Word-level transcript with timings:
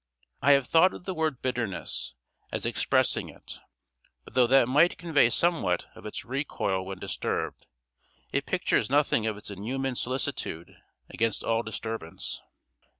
I 0.41 0.53
have 0.53 0.65
thought 0.65 0.95
of 0.95 1.05
the 1.05 1.13
word 1.13 1.43
bitterness, 1.43 2.15
as 2.51 2.65
expressing 2.65 3.29
it; 3.29 3.59
but 4.25 4.33
though 4.33 4.47
that 4.47 4.67
might 4.67 4.97
convey 4.97 5.29
somewhat 5.29 5.85
of 5.93 6.07
its 6.07 6.25
recoil 6.25 6.83
when 6.83 6.97
disturbed, 6.97 7.67
it 8.33 8.47
pictures 8.47 8.89
nothing 8.89 9.27
of 9.27 9.37
its 9.37 9.51
inhuman 9.51 9.93
solicitude 9.95 10.75
against 11.11 11.43
all 11.43 11.61
disturbance. 11.61 12.41